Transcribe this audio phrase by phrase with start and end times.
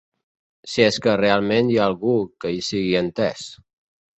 [0.71, 2.15] Si és que realment hi ha algú
[2.45, 3.49] que hi sigui entès.